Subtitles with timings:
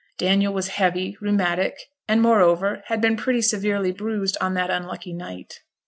[0.17, 1.75] Daniel was heavy, rheumatic,
[2.07, 5.59] and, moreover, had been pretty severely bruised on that unlucky night.